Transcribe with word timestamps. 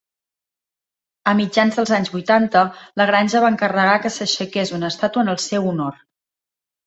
A 1.31 1.33
mitjans 1.39 1.75
dels 1.79 1.91
anys 1.97 2.09
vuitanta, 2.13 2.63
la 3.01 3.05
granja 3.11 3.41
va 3.45 3.51
encarregar 3.55 3.99
que 4.05 4.13
s'aixequés 4.15 4.75
una 4.79 4.91
estàtua 4.95 5.25
en 5.27 5.33
el 5.35 5.39
seu 5.45 5.69
honor. 5.73 6.01